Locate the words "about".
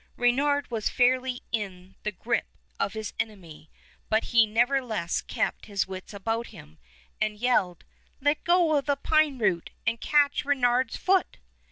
6.11-6.47